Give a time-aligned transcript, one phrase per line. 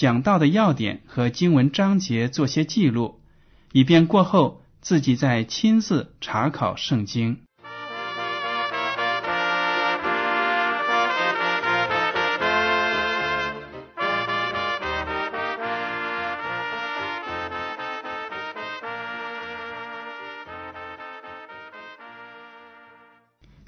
[0.00, 3.20] 讲到的要点和经文章节做些记录，
[3.70, 7.42] 以便过后自己再亲自查考圣经。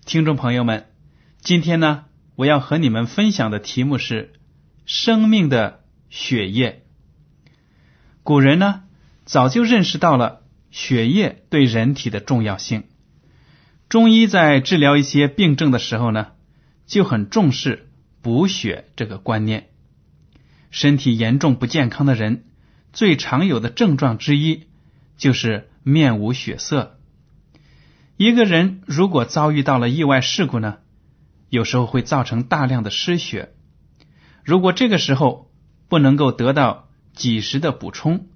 [0.06, 0.87] 听众朋友们，
[1.43, 2.06] 今天呢，
[2.37, 4.33] 我要和你们分享的题目是
[4.87, 5.81] 生命的
[6.13, 6.85] 血液。
[8.23, 8.83] 古人呢，
[9.25, 12.85] 早就认识到了血液对人体的重要性。
[13.89, 16.33] 中医在治疗一些病症的时候呢，
[16.87, 17.89] 就很重视
[18.21, 19.71] 补血这个观念。
[20.71, 22.45] 身体严重不健康的人，
[22.93, 24.67] 最常有的症状之一
[25.17, 26.99] 就是面无血色。
[28.19, 30.77] 一个人如果遭遇到了意外事故呢，
[31.49, 33.55] 有时候会造成大量的失血。
[34.45, 35.51] 如果这个时候
[35.93, 38.27] 不能够得到及时的补充，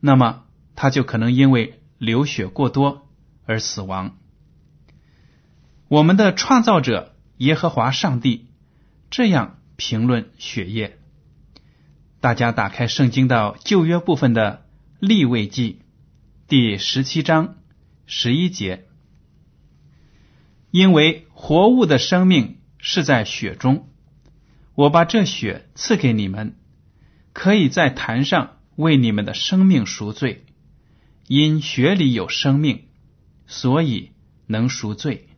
[0.00, 0.44] 那么
[0.76, 3.06] 他就可能因为流血过多
[3.44, 4.16] 而死亡。
[5.88, 8.46] 我们的创造者耶和华上帝
[9.10, 10.98] 这样评论血液。
[12.18, 14.64] 大家打开圣经到旧约部分的
[15.00, 15.82] 立位记
[16.48, 17.56] 第十七章
[18.06, 18.86] 十一节。
[20.70, 23.86] 因为活物的生命是在血中，
[24.74, 26.56] 我把这血赐给你们，
[27.32, 30.44] 可以在坛上为你们的生命赎罪。
[31.26, 32.88] 因血里有生命，
[33.46, 34.10] 所以
[34.46, 35.28] 能赎罪。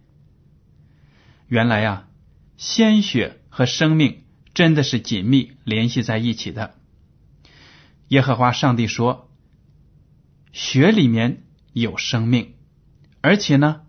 [1.48, 2.08] 原来啊，
[2.56, 6.74] 鲜血和生命真的是紧密联系在一起的。
[8.08, 9.30] 耶和华上帝说
[10.52, 11.42] ：“血里面
[11.72, 12.54] 有生命，
[13.20, 13.82] 而且呢。”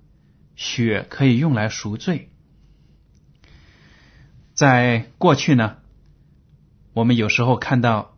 [0.56, 2.30] 血可以用来赎罪。
[4.54, 5.78] 在过去呢，
[6.94, 8.18] 我们有时候看到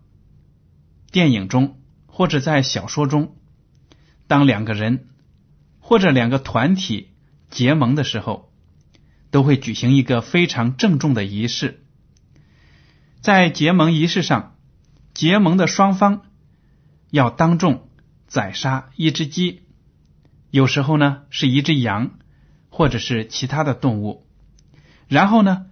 [1.12, 3.36] 电影中或者在小说中，
[4.28, 5.08] 当两个人
[5.80, 7.12] 或者两个团体
[7.50, 8.52] 结盟的时候，
[9.32, 11.84] 都会举行一个非常郑重的仪式。
[13.22, 14.56] 在结盟仪式上，
[15.14, 16.22] 结盟的双方
[17.10, 17.90] 要当众
[18.28, 19.64] 宰杀一只鸡，
[20.52, 22.12] 有时候呢是一只羊。
[22.78, 24.28] 或者是其他的动物，
[25.08, 25.68] 然后呢，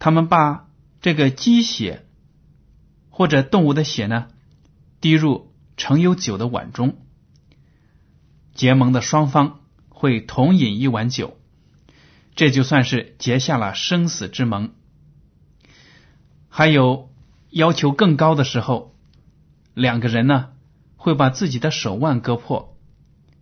[0.00, 0.66] 他们把
[1.00, 2.04] 这个鸡血
[3.18, 4.28] 或者动物的血呢，
[5.00, 6.98] 滴入盛有酒的碗中，
[8.54, 9.58] 结盟的双方
[9.88, 11.36] 会同饮一碗酒，
[12.36, 14.72] 这就算是结下了生死之盟。
[16.48, 17.12] 还有
[17.50, 18.94] 要求更高的时候，
[19.74, 20.50] 两个人呢
[20.94, 22.78] 会把自己的手腕割破，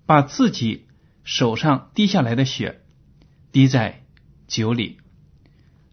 [0.07, 0.87] 把自己
[1.23, 2.81] 手上滴下来的血。
[3.53, 4.07] 滴在
[4.47, 4.97] 酒里，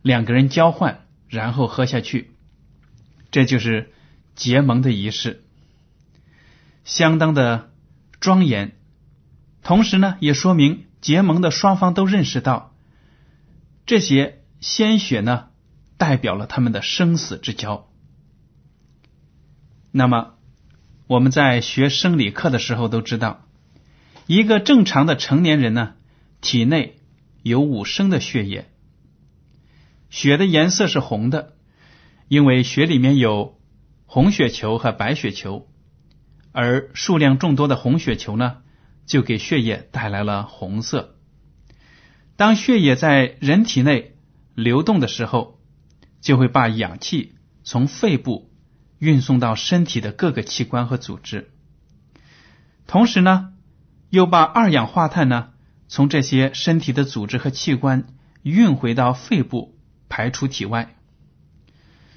[0.02, 2.33] 两个人交换，然后喝下去，
[3.34, 3.92] 这就是
[4.36, 5.44] 结盟的仪式，
[6.84, 7.72] 相当的
[8.20, 8.78] 庄严。
[9.64, 12.76] 同时呢，也说明结盟的双方都认识到，
[13.88, 15.48] 这些鲜血呢，
[15.98, 17.90] 代表了他们的生死之交。
[19.92, 20.36] 那么，
[21.08, 23.48] 我们在学生理课的时候都知道，
[24.28, 25.96] 一个正常的成年人呢，
[26.40, 27.00] 体内。
[27.42, 28.70] 有五升的血液，
[30.10, 31.53] 血的颜色是红的，
[32.28, 33.60] 因为血里面有
[34.06, 35.68] 红血球和白血球，
[36.52, 38.58] 而数量众多的红血球呢，
[39.06, 41.16] 就给血液带来了红色。
[42.36, 44.16] 当血液在人体内
[44.56, 45.60] 流动的时候，
[46.22, 48.52] 就会把氧气从肺部
[49.00, 51.52] 运送到身体的各个器官和组织，
[52.88, 53.54] 同时呢，
[54.10, 55.50] 又把二氧化碳呢。
[55.90, 58.08] 从这些身体的组织和器官
[58.42, 59.78] 运回到肺部，
[60.10, 60.96] 排出体外。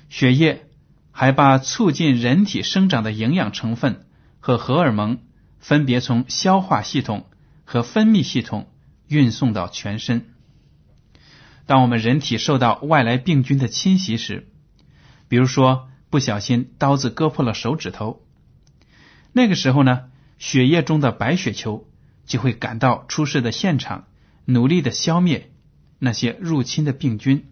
[0.09, 0.67] 血液
[1.11, 4.07] 还把促进人体生长的营养成分
[4.41, 5.19] 和荷尔蒙
[5.59, 7.27] 分别从消化系统
[7.65, 8.71] 和分泌系统
[9.09, 10.35] 运送到全身。
[11.67, 14.47] 当我们人体受到外来病菌的侵袭时，
[15.29, 18.23] 比如说不小心刀子割破了手指头，
[19.33, 20.05] 那个时候呢，
[20.39, 21.89] 血液中的白血球
[22.25, 24.05] 就会赶到出事的现场，
[24.45, 25.51] 努力的消灭
[25.99, 27.47] 那些入侵的病菌。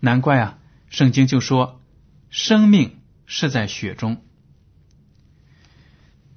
[0.00, 0.58] 难怪啊，
[0.92, 1.80] 圣经就说
[2.28, 4.22] 生命是在血中。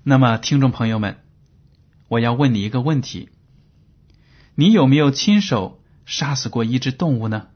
[0.02, 1.18] 那么，听众朋友们，
[2.08, 3.28] 我要问你一个问题：
[4.56, 7.48] 你有没有亲手杀死过一只动物呢？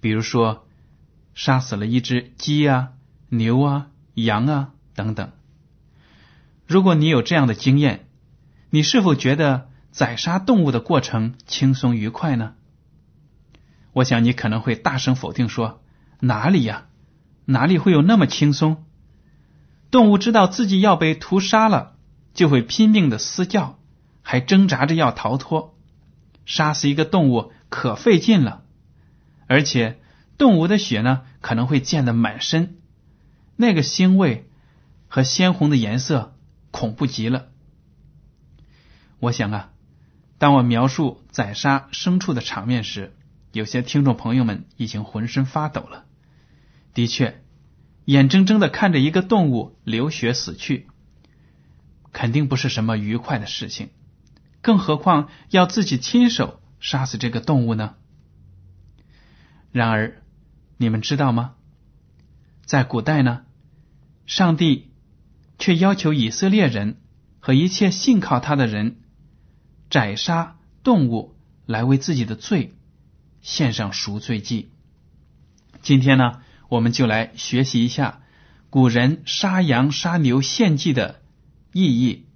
[0.00, 0.64] 比如说。
[1.34, 2.94] 杀死了一只鸡啊、
[3.28, 5.30] 牛啊、羊啊等等。
[6.66, 8.08] 如果你有这样的经验，
[8.70, 12.56] 你是否觉得宰杀动物的过程轻松愉快呢？
[13.92, 15.80] 我想你可能会大声否定说
[16.20, 16.86] ：“哪里呀？
[17.44, 18.84] 哪里会有那么轻松？
[19.90, 21.96] 动物知道自己要被屠杀了，
[22.34, 23.78] 就会拼命的嘶叫，
[24.22, 25.76] 还挣扎着要逃脱。
[26.44, 28.62] 杀死一个动物可费劲了，
[29.46, 29.98] 而且。”
[30.38, 32.76] 动物的血呢，可能会溅得满身，
[33.56, 34.48] 那个腥味
[35.08, 36.36] 和鲜红的颜色
[36.70, 37.48] 恐怖极了。
[39.18, 39.70] 我想啊，
[40.38, 43.16] 当我描述宰杀牲畜的场面时，
[43.50, 46.04] 有些听众朋友们已经浑身发抖了。
[46.98, 47.40] 的确，
[48.06, 50.88] 眼睁睁的看着一个动物流血死去，
[52.10, 53.90] 肯定不是什么愉快的事情，
[54.62, 57.94] 更何况要自己亲手杀死这个动物呢？
[59.70, 60.20] 然而。
[60.80, 61.54] 你们知道吗？
[62.64, 63.42] 在古代呢，
[64.26, 64.92] 上帝
[65.58, 67.00] 却要求以色列人
[67.40, 69.00] 和一切信靠他的人
[69.90, 71.34] 宰杀动物
[71.66, 72.76] 来为自己的罪
[73.40, 74.70] 献上赎罪祭。
[75.82, 78.22] 今天呢，我们就来学习一下
[78.70, 81.22] 古人杀羊杀牛献祭的
[81.72, 82.26] 意义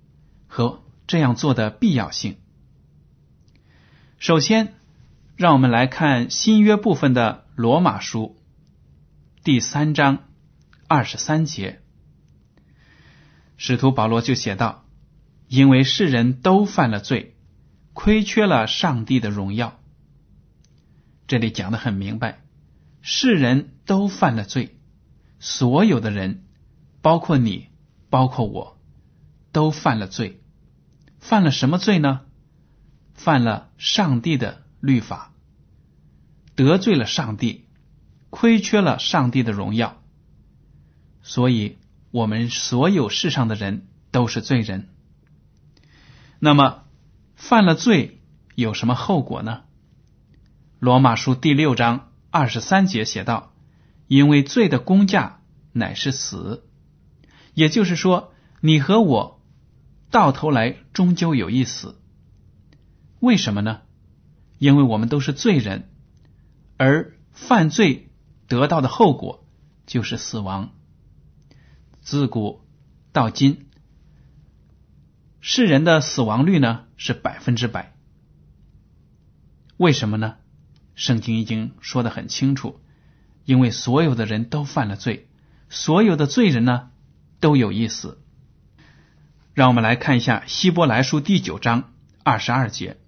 [0.47, 2.39] 和这样做的必要性。
[4.19, 4.75] 首先，
[5.37, 7.43] 让我们来看新约部分的。
[7.55, 8.39] 罗马书
[9.45, 10.25] 第三章
[10.89, 11.83] 二十三节，
[13.59, 14.87] 使徒保罗就写道
[15.49, 17.37] ：“因为世人都犯了罪，
[17.93, 19.79] 亏缺了上帝的荣耀。”
[21.29, 22.42] 这里讲的很明白，
[23.03, 24.79] 世人都犯了罪，
[25.41, 26.45] 所有的人，
[27.03, 27.69] 包括你，
[28.09, 28.81] 包括我，
[29.51, 30.41] 都犯了罪。
[31.19, 32.23] 犯了什么罪呢？
[33.13, 35.33] 犯了上帝的律法。
[36.55, 37.67] 得罪了上帝，
[38.31, 40.01] 亏缺了上帝的荣耀，
[41.23, 41.79] 所以
[42.11, 44.89] 我们所有世上的人都是罪人。
[46.39, 46.85] 那么
[47.35, 48.21] 犯了罪
[48.55, 49.63] 有什么后果呢？
[50.79, 53.53] 罗马书第六章二十三节写道
[54.09, 55.43] ：“因为罪的工价
[55.73, 56.67] 乃是死。”
[57.53, 58.33] 也就是说，
[58.63, 59.43] 你和我
[60.11, 62.01] 到头来终究有一死。
[63.21, 63.83] 为什么呢？
[64.59, 65.91] 因为我们都是罪人。
[66.79, 68.11] 而犯罪
[68.49, 69.47] 得到的后果
[69.87, 70.71] 就是死亡。
[72.01, 72.63] 自古
[73.13, 73.67] 到今，
[75.41, 77.95] 世人的死亡率呢是百分之百。
[79.77, 80.37] 为什么呢？
[80.95, 82.81] 圣经已经说的很清楚，
[83.45, 85.29] 因为所有的人都犯了罪，
[85.69, 86.91] 所有的罪人呢
[87.41, 88.23] 都有意思。
[89.55, 92.99] 让我们来看一下希伯来书第九章二十二节，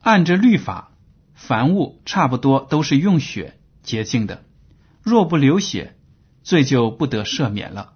[0.00, 0.92] 按着律法。
[1.38, 4.42] 凡物差不多都是用血洁净的，
[5.02, 5.94] 若不流血，
[6.42, 7.92] 罪就不得赦免了。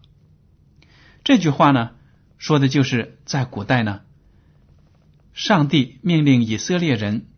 [1.24, 1.92] 这句话呢，
[2.36, 4.02] 说的就是在古代呢，
[5.32, 7.28] 上帝命令以色列人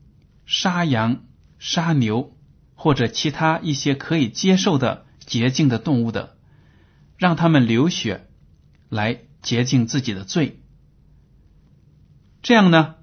[0.46, 1.24] 杀羊、
[1.58, 2.36] 杀牛
[2.74, 6.36] 或者其他一些可以接受的洁净的动物的，
[7.16, 8.28] 让他们流血
[8.88, 10.60] 来洁净自己的罪。
[12.42, 12.96] 这样呢，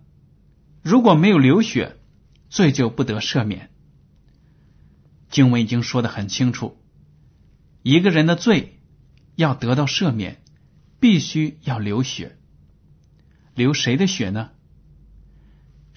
[0.81, 1.97] 如果没有流血，
[2.49, 3.69] 罪就不得赦免。
[5.29, 6.77] 经文已经说的很清楚，
[7.83, 8.79] 一个人的罪
[9.35, 10.41] 要得到赦免，
[10.99, 12.37] 必须要流血。
[13.55, 14.49] 流谁的血呢？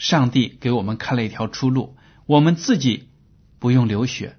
[0.03, 3.09] 上帝给我们开了一条出路，我们自己
[3.61, 4.37] 不用流血，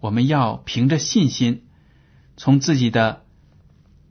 [0.00, 1.68] 我们要凭着信心，
[2.36, 3.24] 从自己的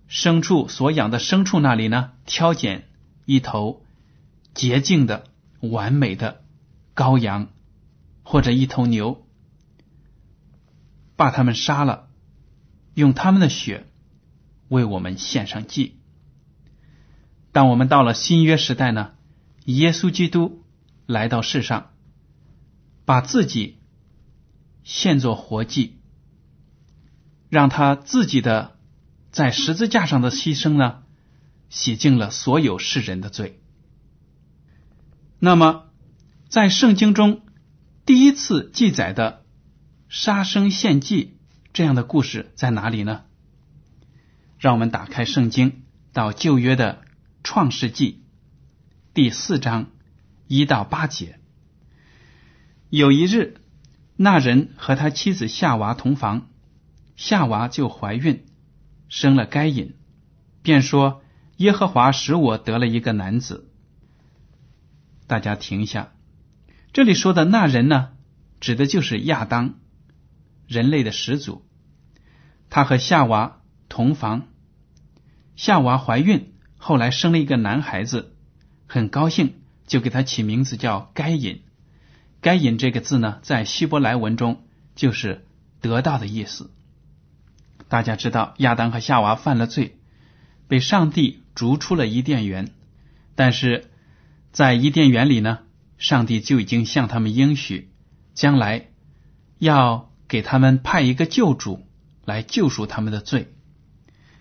[0.10, 2.88] 牲畜所养的牲畜那里呢，挑拣
[3.26, 3.84] 一头
[4.54, 5.26] 洁净的、
[5.60, 6.42] 完美的。
[6.96, 7.50] 羔羊
[8.24, 9.28] 或者一头牛，
[11.18, 12.08] 把他们杀了，
[12.94, 13.86] 用他们的血
[14.70, 16.00] 为我们献上祭。
[17.52, 19.12] 当我们到了新约时代呢，
[19.66, 20.64] 耶稣基督
[21.08, 21.94] 来到世上，
[23.06, 23.80] 把自己
[24.84, 26.02] 献作活祭，
[27.50, 28.78] 让他自己的
[29.32, 31.04] 在十字架上的牺牲呢，
[31.70, 33.62] 洗净了所有世人的罪。
[35.40, 35.86] 那么，
[36.50, 37.42] 在圣经中
[38.06, 39.46] 第一次记载的
[40.10, 41.38] 杀生献祭
[41.72, 43.24] 这样的故事在哪里呢？
[44.60, 47.02] 让我们打开圣经到旧约的
[47.44, 48.26] 创世纪
[49.14, 49.92] 第四章
[50.48, 51.40] 一到八节。
[52.90, 53.58] 有一日，
[54.16, 56.50] 那人和他妻子夏娃同房，
[57.16, 58.46] 夏娃就怀孕，
[59.10, 59.96] 生了该隐，
[60.62, 61.22] 便说
[61.58, 63.70] ：“耶和华使我得了一个男子。”
[65.28, 66.14] 大家停下，
[66.94, 68.12] 这里说的那人呢，
[68.62, 69.76] 指的就是亚当，
[70.68, 71.68] 人类的始祖。
[72.70, 74.48] 他和夏娃同房，
[75.58, 78.36] 夏娃怀孕，后来生了一个男孩子，
[78.88, 79.56] 很高兴，
[79.88, 81.64] 就给他起名字叫该隐。
[82.42, 84.62] 该隐这个字呢，在希伯来文中
[84.96, 85.48] 就是
[85.82, 86.70] 得到的意思。
[87.88, 89.98] 大家知道，亚当和夏娃犯了罪，
[90.68, 92.70] 被上帝逐出了伊甸园，
[93.34, 93.90] 但是。
[94.54, 95.60] 在伊甸园里呢，
[96.00, 97.92] 上帝就已经向他们应许，
[98.34, 98.88] 将来
[99.60, 101.86] 要给他们派一个救主
[102.26, 103.54] 来救赎他们的罪。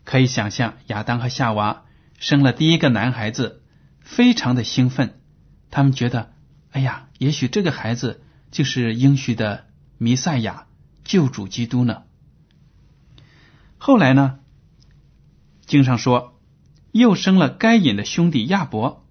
[0.05, 1.85] 可以想象，亚当和夏娃
[2.19, 3.61] 生了第一个男孩子，
[4.01, 5.21] 非常的兴奋。
[5.77, 6.33] 他们觉得，
[6.71, 9.67] 哎呀，也许这个孩子就是应许的
[9.99, 10.69] 弥赛亚
[11.05, 12.05] 救主基督呢。
[13.77, 14.39] 后来呢，
[15.67, 16.41] 经上说，
[16.93, 19.07] 又生了该隐的兄弟亚伯。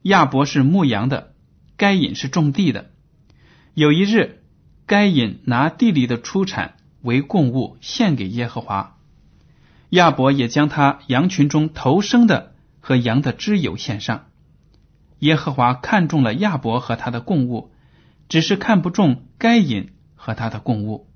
[0.00, 1.34] 亚伯是牧羊的，
[1.76, 2.90] 该隐是种地的。
[3.74, 4.42] 有一日，
[4.86, 8.96] 该隐拿地里的出产为供物献给耶和华，
[9.90, 14.30] 亚伯也将他羊群中头生的和羊的脂油献上。
[15.18, 17.72] 耶和华看中了亚伯和他的供物，
[18.28, 21.08] 只是看不中该隐和他的供物。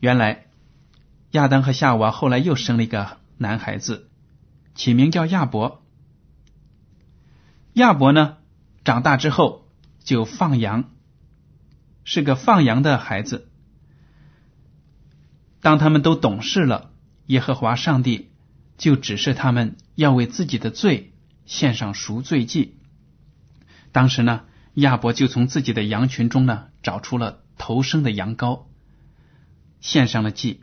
[0.00, 0.46] 原来，
[1.32, 4.08] 亚当和夏娃后来又生了一个男孩子，
[4.74, 5.82] 起名叫亚伯。
[7.74, 8.38] 亚伯呢，
[8.84, 9.68] 长大之后
[10.02, 10.90] 就放羊，
[12.04, 13.48] 是个放羊的孩子。
[15.60, 16.90] 当他们都懂事了，
[17.26, 18.30] 耶和华上帝
[18.76, 21.11] 就指示他们要为自己的罪
[21.52, 22.78] 献上赎罪祭。
[23.92, 28.62] 当时呢，亚伯就从自己的羊群中呢找出了头生的羊羔，
[29.82, 30.62] 献上了祭。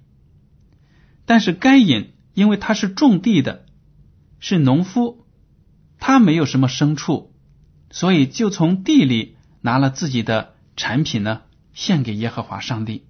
[1.28, 3.68] 但是该隐因为他是种地的，
[4.40, 5.28] 是农夫。
[6.00, 7.36] 他没有什么牲畜，
[7.92, 11.42] 所以就从地里拿了自己的产品呢，
[11.74, 13.06] 献给耶和华上帝。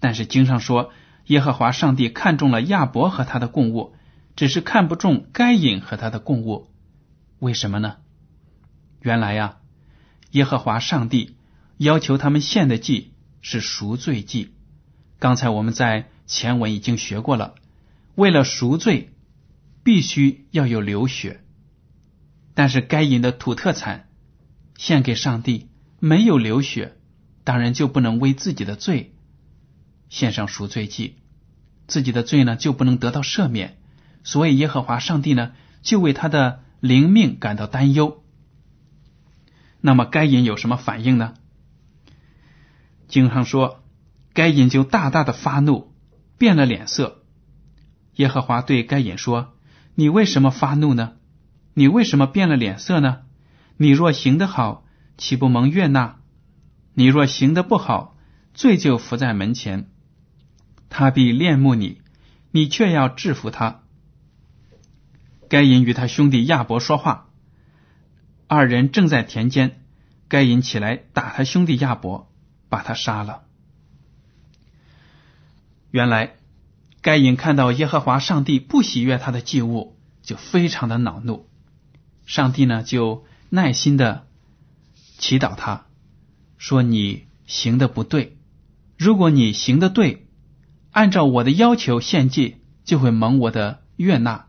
[0.00, 0.90] 但是经上说，
[1.26, 3.94] 耶和华上帝看中了亚伯和他的供物，
[4.34, 6.71] 只是看不中该隐和他的供物。
[7.42, 7.96] 为什么呢？
[9.00, 9.56] 原来呀，
[10.30, 11.34] 耶和华上帝
[11.76, 14.54] 要求他们献的祭是赎罪祭。
[15.18, 17.56] 刚才我们在前文已经学过了，
[18.14, 19.12] 为了赎罪，
[19.82, 21.40] 必须要有流血。
[22.54, 24.08] 但是该隐的土特产
[24.76, 25.68] 献给上帝
[25.98, 26.96] 没有流血，
[27.42, 29.16] 当然就不能为自己的罪
[30.08, 31.16] 献上赎罪祭，
[31.88, 33.78] 自己的罪呢就不能得到赦免，
[34.22, 35.50] 所以耶和华上帝呢
[35.82, 38.24] 就为他的灵命感到担忧。
[39.80, 41.34] 那么该隐有什么反应呢？
[43.06, 43.84] 经上说，
[44.34, 45.94] 该隐就大大的发怒，
[46.38, 47.22] 变了脸色。
[48.16, 49.54] 耶和华对该隐说
[49.94, 51.12] ：“你为什么发怒呢？”
[51.74, 53.20] 你为什么变了脸色呢？
[53.76, 54.84] 你若行得好，
[55.16, 56.16] 岂不蒙悦纳？
[56.94, 58.16] 你若行得不好，
[58.54, 59.88] 罪就伏在门前，
[60.88, 62.02] 他必恋慕你，
[62.50, 63.81] 你却要制服他。
[65.52, 67.28] 该隐与他兄弟亚伯说话，
[68.46, 69.82] 二人正在田间。
[70.26, 72.32] 该隐起来打他兄弟亚伯，
[72.70, 73.42] 把他杀了。
[75.90, 76.36] 原来
[77.02, 81.46] 该隐看到耶和华上帝不喜悦他的祭物，就非常的恼怒。
[82.24, 84.26] 上帝呢，就耐心的
[85.18, 85.84] 祈祷他，
[86.56, 88.38] 说：“你行的不对，
[88.96, 90.26] 如果你行的对，
[90.92, 92.56] 按照我的要求献祭，
[92.86, 94.46] 就会蒙我的悦纳。”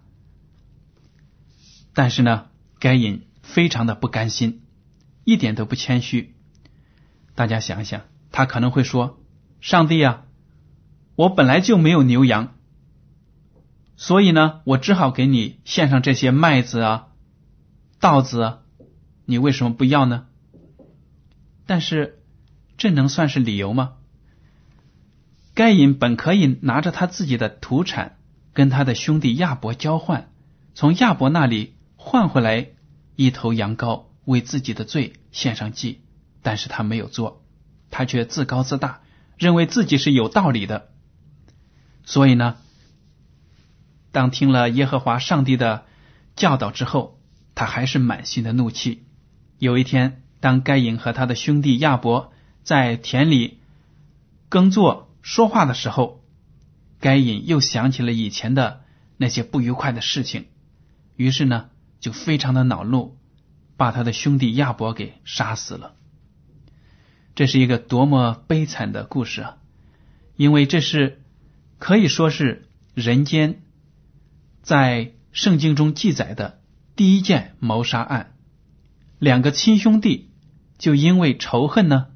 [1.93, 2.47] 但是呢，
[2.79, 4.61] 该隐非常的不甘心，
[5.23, 6.35] 一点都不谦虚。
[7.35, 9.19] 大家想想，他可能会说
[9.61, 10.25] ：“上帝啊，
[11.15, 12.55] 我本来就没有牛羊，
[13.95, 17.07] 所以呢，我只好给你献上这些麦子啊。”
[17.99, 18.59] 稻子啊，
[19.25, 20.25] 你为什么不要呢？
[21.65, 22.21] 但是
[22.75, 23.93] 这能算是理由吗？
[25.53, 28.17] 该隐本可以拿着他自己的土产
[28.53, 30.31] 跟他的兄弟亚伯交换，
[30.73, 32.67] 从亚伯那里换回来
[33.15, 36.01] 一头羊羔，为自己的罪献上祭，
[36.41, 37.43] 但是他没有做，
[37.91, 39.01] 他却自高自大，
[39.37, 40.91] 认为自己是有道理的。
[42.03, 42.57] 所以呢，
[44.11, 45.85] 当听了耶和华上帝的
[46.35, 47.21] 教导之后，
[47.55, 49.05] 他还是满心的怒气。
[49.57, 52.33] 有一天，当该隐和他的兄弟亚伯
[52.63, 53.59] 在田里
[54.49, 56.21] 耕作说话的时候，
[56.99, 58.83] 该隐又想起了以前的
[59.15, 60.47] 那些不愉快的事情，
[61.15, 61.69] 于是呢，
[62.03, 63.17] 就非常的恼怒，
[63.77, 65.95] 把他的兄弟亚伯给杀死了。
[67.33, 69.57] 这是一个多么悲惨的故事啊！
[70.35, 71.23] 因为这是
[71.79, 73.61] 可以说是人间
[74.63, 76.59] 在圣经中记载的
[76.97, 78.35] 第一件谋杀案。
[79.17, 80.29] 两个亲兄弟
[80.77, 82.07] 就因为仇恨呢，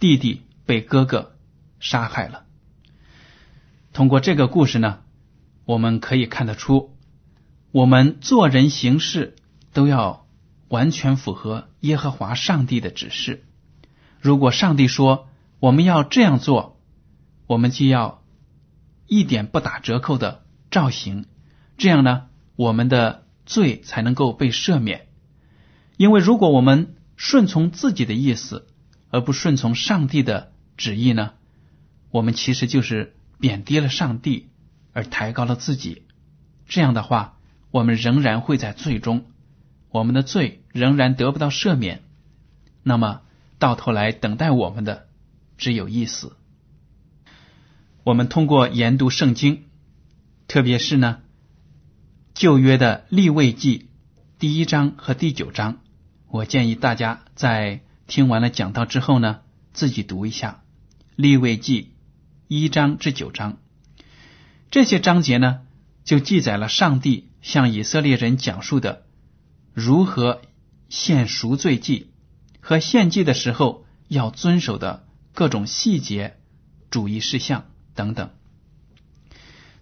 [0.00, 1.36] 弟弟被哥哥
[1.80, 2.46] 杀害了。
[3.92, 5.00] 通过这个故事呢，
[5.66, 6.95] 我们可以看得出，
[7.72, 9.36] 我们做人行事
[9.72, 10.26] 都要
[10.68, 13.44] 完全符合耶和华上帝的指示。
[14.20, 15.28] 如果上帝说
[15.60, 16.80] 我们要这样做，
[17.46, 18.22] 我们就要
[19.06, 21.26] 一点不打折扣的照行，
[21.76, 25.08] 这样呢，我们的罪才能够被赦免。
[25.96, 28.66] 因为如果我们顺从自己的意思，
[29.10, 31.34] 而不顺从上帝的旨意呢，
[32.10, 34.48] 我们其实就是贬低了上帝，
[34.92, 36.02] 而抬高了自己。
[36.66, 37.35] 这样的话，
[37.76, 39.24] 我们仍然会在罪中，
[39.90, 42.02] 我们的罪仍然得不到赦免。
[42.82, 43.20] 那么。
[43.58, 45.06] 到头来，等待我们的
[45.56, 46.36] 只有一死。
[48.04, 49.62] 我们通过研读圣经，
[50.46, 51.22] 特别是呢
[52.34, 53.88] 旧约的立位记
[54.38, 55.78] 第一章和第九章，
[56.28, 59.40] 我建议大家在听完了讲道之后呢，
[59.72, 60.62] 自己读一下
[61.14, 61.94] 立位记
[62.48, 63.56] 一章至九章。
[64.70, 65.60] 这些章节呢，
[66.04, 69.06] 就记载了上帝向以色列人讲述的
[69.72, 70.42] 如何
[70.88, 72.10] 献赎罪祭。
[72.60, 76.40] 和献祭的时候要遵守的各种细节、
[76.90, 78.30] 注意事项等等。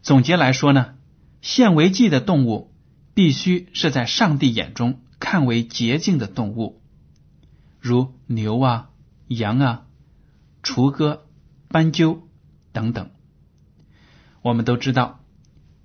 [0.03, 0.97] 总结来说呢，
[1.41, 2.75] 献为祭的动物
[3.15, 6.83] 必须是在上帝眼中看为洁净的动物，
[7.81, 8.91] 如牛啊、
[9.29, 9.87] 羊啊、
[10.63, 11.25] 雏鸽、
[11.69, 12.29] 斑鸠
[12.73, 13.09] 等等。
[14.43, 15.21] 我们都知道，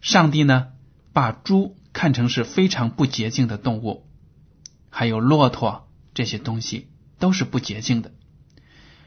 [0.01, 0.73] 上帝呢
[1.13, 4.07] 把猪看成是非常不洁净的动物，
[4.89, 5.85] 还有骆驼。
[6.15, 8.11] 这些东西都是不洁净的。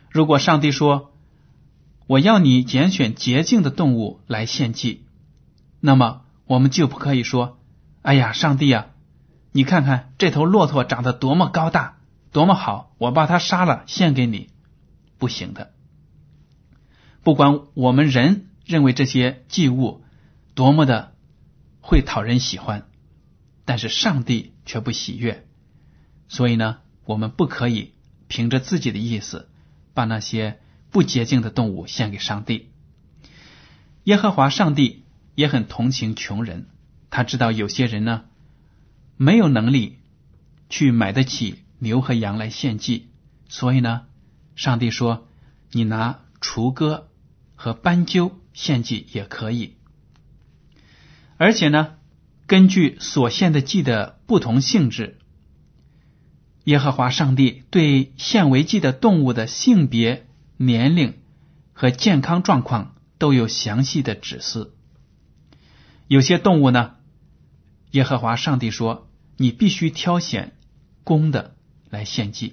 [0.08, 1.12] 如果上帝说
[2.06, 5.04] 我要你拣选洁净的动物来献祭，
[5.80, 7.58] 那么我们就不可以说
[8.00, 8.86] ：“哎呀，上帝啊，
[9.50, 11.98] 你看看这头骆驼长得多么高大，
[12.30, 14.48] 多么好，我把它杀了献给你。”
[15.18, 15.72] 不行的。
[17.22, 20.02] 不管我们人认为这些祭物
[20.54, 21.12] 多么的
[21.82, 22.88] 会讨人喜欢，
[23.66, 25.46] 但是上帝却不喜悦，
[26.28, 26.78] 所以呢。
[27.04, 27.94] 我们不可以
[28.28, 29.50] 凭着自己的意思
[29.92, 30.60] 把那些
[30.92, 32.70] 不洁净的动物献给上帝。
[34.04, 36.68] 耶和华上帝也很同情穷人，
[37.10, 38.22] 他知道有些人呢
[39.16, 39.98] 没有能力
[40.70, 43.08] 去买得起牛和羊来献祭，
[43.48, 44.06] 所以呢，
[44.54, 45.26] 上帝说
[45.72, 47.08] ：“你拿雏鸽
[47.56, 49.74] 和斑鸠献祭也可以。”
[51.42, 51.94] 而且呢，
[52.46, 55.18] 根据所献的祭的不同性质。
[56.62, 61.18] 耶和华上帝对献为祭的动物的性别、年龄
[61.72, 64.70] 和健康状况都有详细的指示。
[66.06, 66.94] 有些动物呢，
[67.90, 70.52] 耶和华上帝说你必须挑选
[71.02, 71.56] 公的
[71.90, 72.52] 来献祭；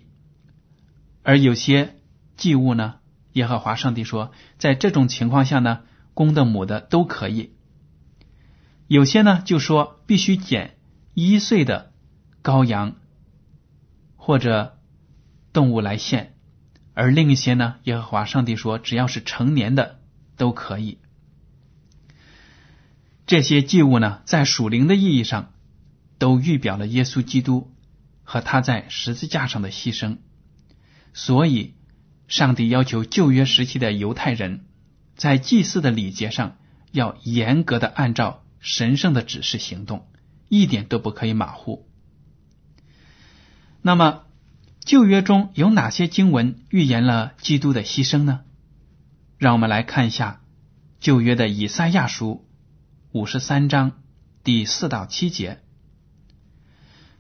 [1.22, 1.94] 而有些
[2.38, 2.96] 祭物呢，
[3.34, 5.82] 耶和华上帝说在这种情况下呢，
[6.16, 7.52] 公的、母的都可以。
[8.90, 10.78] 有些呢就说必须捡
[11.14, 11.94] 一岁的
[12.44, 12.98] 羔羊。
[14.22, 14.78] 或者
[15.54, 16.36] 动物来献，
[16.94, 17.78] 而另一些呢？
[17.86, 20.02] 耶和华上帝说，只要是成年的
[20.38, 21.00] 都可以。
[23.26, 25.52] 这些祭物呢，在属灵的意义上，
[26.20, 27.74] 都预表了耶稣基督
[28.24, 30.18] 和他在十字架上的牺牲。
[31.14, 31.74] 所以，
[32.28, 34.68] 上帝要求旧约时期的犹太人
[35.16, 36.58] 在祭祀的礼节上
[36.92, 40.08] 要严格的按照神圣的指示行动，
[40.48, 41.88] 一点都不可以马虎。
[43.82, 44.24] 那么，
[44.82, 48.42] 旧约中有哪些经文预言了基督的牺牲呢？
[49.38, 50.42] 让我们来看一下
[51.00, 52.46] 旧约的以赛亚书
[53.12, 53.94] 五十三章
[54.44, 55.60] 第四到七节。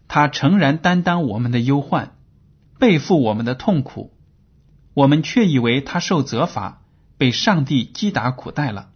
[0.09, 2.17] 他诚然担当我们的忧患，
[2.77, 4.13] 背负我们的痛苦，
[4.93, 6.81] 我们却以为他受责罚，
[7.17, 8.91] 被上帝击打苦待了。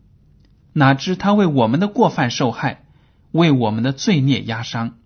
[0.73, 2.83] 哪知他为我们的过犯受害，
[3.31, 4.97] 为我们的罪孽压伤，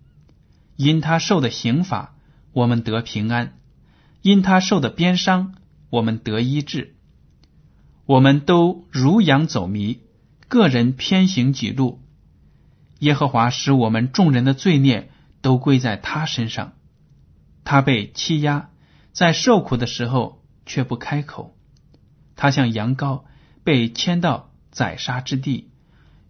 [0.76, 2.14] 因他受的刑罚。
[2.52, 3.58] 我们得平安，
[4.22, 5.54] 因他受的鞭伤，
[5.90, 6.96] 我们得医治。
[8.04, 10.00] 我们都如羊走迷，
[10.48, 12.00] 个人偏行己路。
[12.98, 16.72] 耶和华使我们众人的罪孽都归在他身上，
[17.62, 18.70] 他被欺压，
[19.12, 21.54] 在受苦的时候却不开口。
[22.34, 23.24] 他像羊羔
[23.62, 25.70] 被牵到宰杀之地，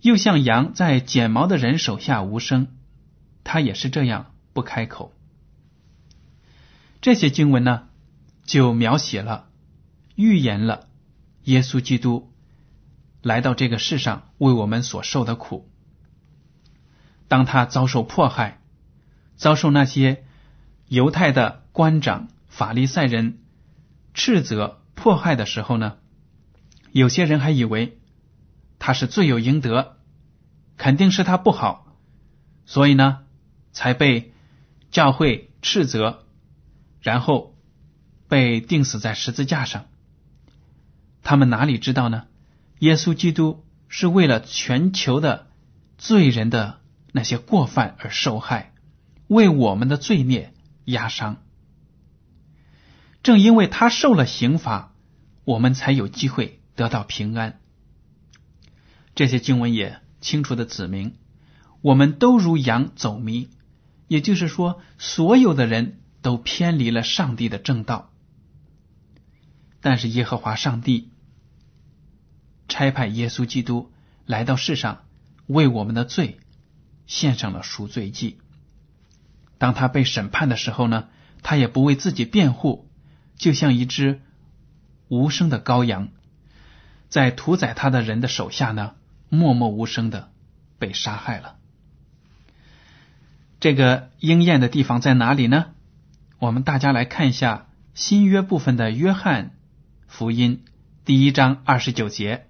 [0.01, 2.69] 又像羊在剪毛的人手下无声，
[3.45, 5.13] 他也是这样不开口。
[7.01, 7.89] 这些经文呢，
[8.45, 9.49] 就描写了、
[10.15, 10.89] 预言了
[11.45, 12.33] 耶稣基督
[13.23, 15.69] 来到这个世上为我们所受的苦。
[17.29, 18.61] 当他遭受迫害、
[19.37, 20.25] 遭受那些
[20.89, 23.39] 犹太的官长、法利赛人
[24.15, 25.97] 斥责、迫害的时候呢，
[26.91, 27.98] 有些人还以为
[28.89, 29.99] 他是罪有应得，
[30.79, 31.95] 肯定是他不好，
[32.65, 33.19] 所以呢，
[33.71, 34.33] 才被
[34.91, 36.25] 教会斥责。
[37.03, 37.55] 然后
[38.29, 39.85] 被钉死在十字架上。
[41.23, 42.29] 他们哪里知道呢？
[42.79, 45.49] 耶稣基督是为了全球的
[45.99, 46.81] 罪人的
[47.13, 48.73] 那些过犯而受害，
[49.27, 50.55] 为我们的罪孽
[50.87, 51.43] 压伤。
[53.23, 54.95] 正因为他受了刑罚，
[55.45, 57.58] 我们才有机会得到平安。
[59.19, 61.17] 这些经文也清楚的指明，
[61.83, 63.49] 我们都如羊走迷，
[64.07, 65.99] 也就是说，所有的人。
[66.21, 68.11] 都偏离了上帝的正道，
[69.81, 71.13] 但是耶和华上帝
[72.67, 73.93] 差派耶稣基督
[74.27, 75.05] 来到世上，
[75.47, 76.41] 为我们的罪
[77.07, 78.39] 献上了赎罪祭。
[79.59, 81.09] 当他被审判的时候呢，
[81.43, 82.91] 他也不为自己辩护，
[83.37, 84.21] 就像一只
[85.07, 86.09] 无声的羔羊，
[87.09, 88.97] 在屠宰他的人的手下呢，
[89.29, 90.31] 默默无声的
[90.79, 91.57] 被杀害了。
[93.61, 95.67] 这个应验的地方在哪里呢？
[96.39, 99.57] 我们大家来看一下新约部分的约翰
[100.07, 100.65] 福音
[101.05, 102.47] 第一章二十九节。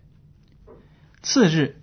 [1.23, 1.81] 次日，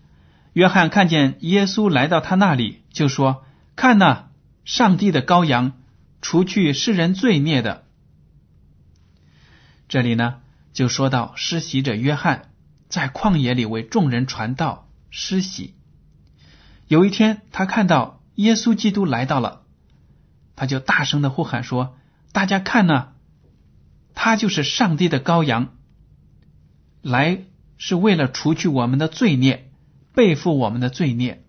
[0.53, 3.43] 约翰看见耶稣来到他那里，就说
[3.75, 4.25] ：“看呐，
[4.63, 5.73] 上帝的羔羊，
[6.21, 7.83] 除去世人罪孽的。”
[9.89, 12.51] 这里呢，就说到施洗者约翰
[12.87, 14.84] 在旷野里为众人传道
[15.17, 15.73] 施洗。
[16.89, 19.61] 有一天，他看到耶稣基督来到了。
[20.57, 21.97] 他就大声的呼喊说
[22.33, 23.13] ：“大家看呢，
[24.13, 25.73] 他就是上帝的羔羊，
[27.01, 27.43] 来
[27.77, 29.71] 是为了除去我们的罪孽，
[30.13, 31.45] 背负我们的罪孽。”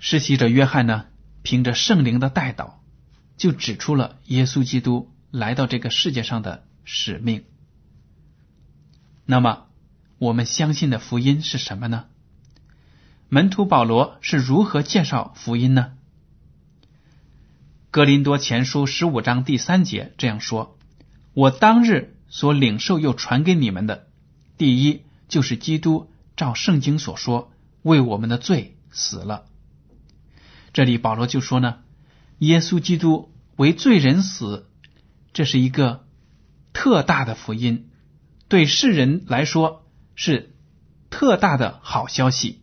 [0.00, 1.04] 施洗者约翰呢，
[1.42, 2.82] 凭着圣灵的带导，
[3.36, 7.44] 就指出了耶稣基督来到这个世界上的使命。
[9.24, 9.65] 那么，
[10.18, 12.06] 我们相信的福音是什么呢？
[13.28, 15.92] 门徒保罗是如何介绍福音呢？
[17.90, 20.78] 格林多前书十五章第三节这样说
[21.34, 24.06] ：“我当日所领受又传给你们的，
[24.56, 27.52] 第一就是基督照圣经所说，
[27.82, 29.44] 为我们的罪死了。”
[30.72, 31.78] 这里保罗就说呢，
[32.38, 34.68] 耶稣基督为罪人死，
[35.32, 36.06] 这是一个
[36.72, 37.90] 特大的福音，
[38.48, 39.85] 对世人来说
[40.16, 40.56] 是
[41.08, 42.62] 特大的好消息。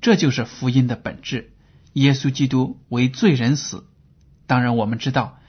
[0.00, 1.52] 这就是福音的本质：
[1.94, 3.88] 耶稣基督为罪人死。
[4.46, 5.40] 当然，我们知道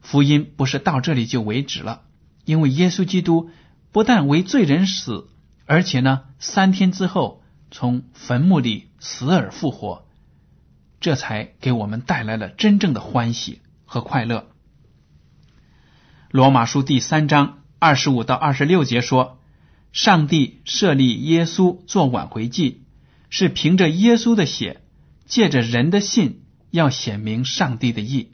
[0.00, 2.04] 福音不是到这里就为止了，
[2.46, 3.50] 因为耶稣基督
[3.92, 5.28] 不但为罪人死，
[5.66, 10.06] 而且呢，三天之后从坟墓里死而复活，
[11.00, 14.46] 这才给我们带来了真正的欢喜和快乐。
[16.30, 19.39] 罗马书第三章二十五到二十六节说
[19.92, 22.82] ：“上帝设立耶稣做挽回祭，
[23.28, 24.80] 是凭着耶稣的血，
[25.26, 28.28] 借着人的信。”要显明上帝的意，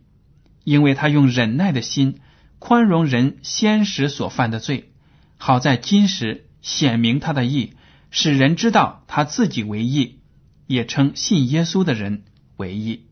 [0.63, 2.21] 因为他用忍耐的心
[2.59, 4.93] 宽容人先时所犯的罪，
[5.39, 7.73] 好在今时显明他的意，
[8.11, 10.19] 使人知道他自己为义，
[10.67, 12.25] 也称信耶稣的人
[12.59, 13.07] 为义。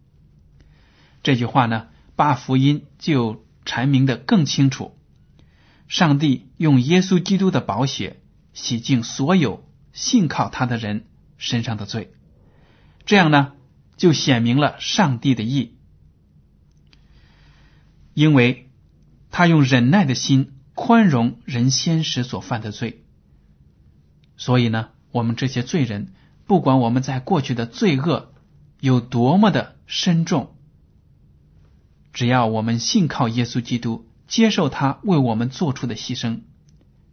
[1.22, 4.94] 这句话呢，把福音就阐明的更清楚。
[5.88, 8.20] 上帝用耶稣基督的宝血
[8.54, 11.04] 洗净所有信靠他的人
[11.36, 12.14] 身上的罪，
[13.04, 13.52] 这样呢？
[13.96, 15.76] 就显明了上帝的意，
[18.12, 18.72] 因为
[19.30, 23.04] 他用忍耐的心宽容人先时所犯的罪，
[24.36, 26.12] 所以呢，我们这些罪人，
[26.46, 28.32] 不管我们在过去的罪恶
[28.80, 30.56] 有多么的深重，
[32.12, 36.40] 只要我们信靠耶稣基督，接受他为我们做出的牺牲，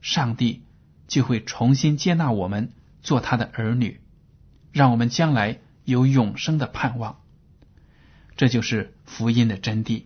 [0.01, 0.63] 上帝
[1.12, 2.71] 就会重新接纳我们
[3.04, 4.00] 做他的儿女，
[4.71, 5.60] 让我们将来。
[5.84, 7.21] 有永生的盼望，
[8.38, 10.04] 这就是福音的真谛。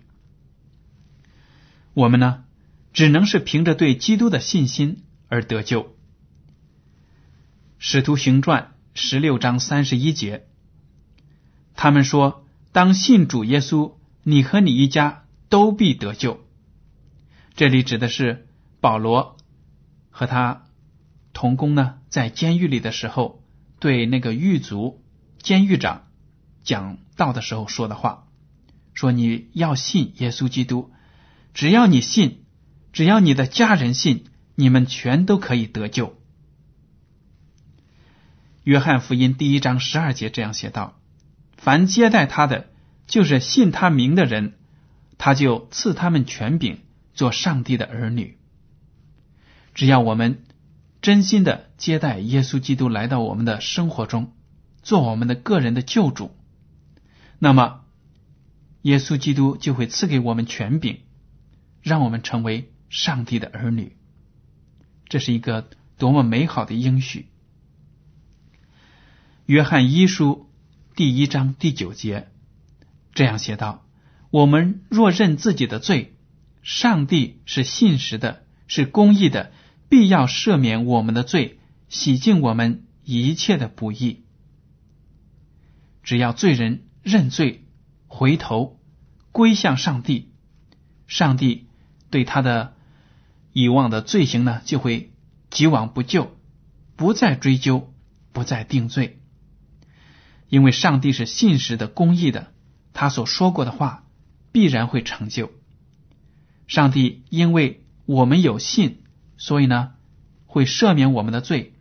[1.93, 2.45] 我们呢，
[2.93, 5.93] 只能是凭着对基督的信心而得救。
[7.77, 10.47] 使徒行传十六章三十一节，
[11.75, 16.39] 他们说：“当信主耶稣，你和你一家都必得救。”
[17.53, 18.47] 这里指的是
[18.79, 19.35] 保罗
[20.09, 20.64] 和他
[21.45, 23.43] 同工呢，在监狱里的时候，
[23.79, 25.03] 对那个狱卒、
[25.38, 26.08] 监狱长
[26.63, 28.25] 讲道的时候说的话
[28.95, 30.89] ：“说你要信耶稣基督，
[31.53, 32.45] 只要你信，
[32.93, 34.23] 只要你的家人信，
[34.55, 36.19] 你们全都可以得救。”
[38.65, 40.97] 约翰福音第一章十二节这样写道
[41.58, 42.71] ：“凡接待他的，
[43.05, 44.53] 就是信他名的人，
[45.19, 46.79] 他就赐他们权柄。”
[47.13, 48.39] 做上帝的儿女，
[49.75, 50.43] 只要我们
[51.05, 54.33] 真心的接待耶稣基督来到我们的生活中，
[54.81, 56.35] 做我们的个人的救主，
[57.37, 57.81] 那么
[58.81, 61.01] 耶稣基督就会赐给我们权柄，
[61.83, 63.95] 让我们成为上帝的儿女。
[65.07, 67.27] 这是一个多么美好的应许！
[69.45, 70.49] 约翰一书
[70.95, 72.29] 第一章第九节
[73.13, 73.85] 这样写道
[74.31, 76.15] ：“我们若认自己的罪。”
[76.65, 79.51] 上帝是信实的，是公义的，
[79.95, 84.25] 必要赦免我们的罪，洗净我们一切的不义。
[86.03, 87.63] 只要罪人认罪、
[88.08, 88.77] 回头、
[89.31, 90.34] 归向上帝，
[91.08, 91.67] 上帝
[92.10, 92.73] 对他的
[93.53, 95.13] 以往的罪行呢，就会
[95.49, 96.36] 既往不咎，
[96.97, 97.93] 不再追究，
[98.34, 99.21] 不再定罪。
[100.49, 102.51] 因为上帝是信实的、公义的，
[102.91, 104.03] 他所说过的话
[104.51, 105.53] 必然会成就。
[106.67, 109.03] 上帝因为我们有信，
[109.45, 109.93] 所以呢
[110.47, 111.75] 会赦免我们的罪。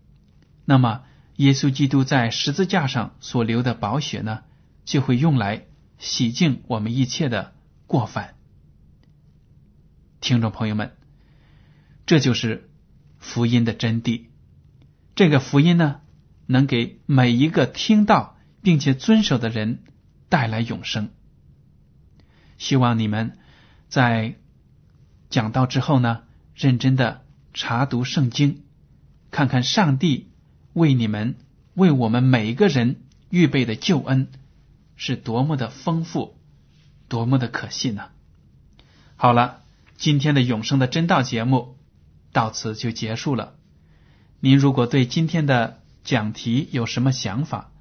[0.67, 1.05] 那么，
[1.37, 4.43] 耶稣基督在十字架上所流的宝血呢，
[4.85, 5.65] 就会用来
[5.99, 7.55] 洗净我们一切的
[7.87, 8.35] 过犯。
[10.21, 10.91] 听众朋友们，
[12.05, 12.69] 这就是
[13.19, 14.27] 福音的真谛。
[15.15, 16.03] 这个福音呢，
[16.45, 19.85] 能给每一个听到并且遵守的人
[20.29, 21.09] 带来永生。
[22.59, 23.39] 希望你们
[23.89, 24.37] 在。
[25.31, 26.23] 讲到之后呢，
[26.55, 27.24] 认真的
[27.55, 28.65] 查读圣经，
[29.31, 30.29] 看看上帝
[30.75, 31.37] 为你们、
[31.75, 34.29] 为我们每一个人预备的救恩
[34.97, 36.37] 是多么的丰富，
[37.09, 38.11] 多么的可信呢？
[39.17, 39.63] 好了，
[39.97, 41.77] 今天的永生的真道节目
[42.33, 43.55] 到此就结束了。
[44.41, 47.73] 您如果对今天的讲题有什么想法，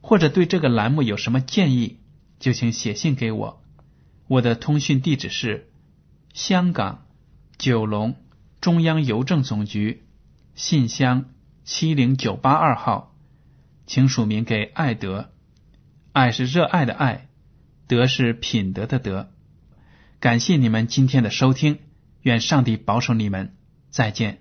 [0.00, 2.00] 或者对这个栏目有什么建议，
[2.40, 3.62] 就请写信给我。
[4.26, 5.66] 我的通讯地址是。
[6.32, 7.06] 香港
[7.58, 8.14] 九龙
[8.60, 10.04] 中央邮政总局
[10.54, 11.30] 信箱
[11.64, 13.14] 七零九八二号，
[13.86, 15.30] 请署名给爱德。
[16.12, 17.28] 爱是热爱的爱，
[17.86, 19.30] 德是品德的德。
[20.18, 21.78] 感谢你们今天的收听，
[22.20, 23.56] 愿上帝保守你们，
[23.90, 24.39] 再见。